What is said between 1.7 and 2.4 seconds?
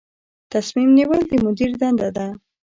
دنده ده